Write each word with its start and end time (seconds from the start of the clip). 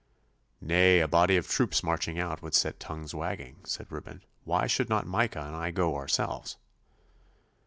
'Nay, 0.61 0.99
a 0.99 1.07
body 1.07 1.37
of 1.37 1.47
troops 1.47 1.83
marching 1.83 2.17
out 2.17 2.41
would 2.41 2.55
set 2.55 2.79
tongues 2.79 3.13
wagging,' 3.13 3.59
said 3.65 3.85
Reuben. 3.91 4.23
'Why 4.45 4.65
should 4.65 4.89
not 4.89 5.05
Micah 5.05 5.41
and 5.43 5.55
I 5.55 5.69
go 5.69 5.95
ourselves? 5.95 6.57